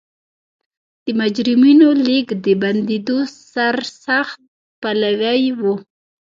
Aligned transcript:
د 1.03 1.05
مجرمینو 1.19 1.87
لېږد 2.07 2.39
د 2.47 2.47
بندېدو 2.63 3.17
سرسخت 3.53 4.39
پلوی 4.81 5.43
و. 5.59 5.61